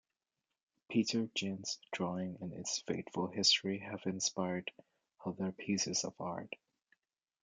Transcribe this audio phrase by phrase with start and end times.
[0.91, 4.71] Petr Ginz's drawing and its fateful history have inspired
[5.23, 6.55] other pieces of art.